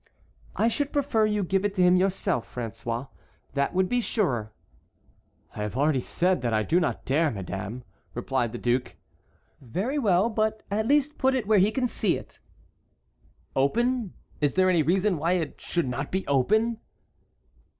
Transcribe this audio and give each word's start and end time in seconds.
"I 0.55 0.67
should 0.67 0.91
prefer 0.91 1.27
you 1.27 1.43
to 1.43 1.47
give 1.47 1.63
it 1.63 1.75
to 1.75 1.83
him 1.83 1.95
yourself, 1.95 2.55
François, 2.55 3.09
that 3.53 3.75
would 3.75 3.87
be 3.87 4.01
surer." 4.01 4.51
"I 5.53 5.61
have 5.61 5.77
already 5.77 5.99
said 5.99 6.41
that 6.41 6.55
I 6.55 6.63
do 6.63 6.79
not 6.79 7.05
dare, 7.05 7.29
madame," 7.29 7.83
replied 8.15 8.51
the 8.51 8.57
duke. 8.57 8.97
"Very 9.61 9.99
well; 9.99 10.27
but 10.27 10.63
at 10.71 10.87
least 10.87 11.19
put 11.19 11.35
it 11.35 11.45
where 11.45 11.59
he 11.59 11.69
can 11.71 11.87
see 11.87 12.17
it." 12.17 12.39
"Open? 13.55 14.13
Is 14.39 14.55
there 14.55 14.71
any 14.71 14.81
reason 14.81 15.19
why 15.19 15.33
it 15.33 15.61
should 15.61 15.87
not 15.87 16.11
be 16.11 16.25
open?" 16.25 16.79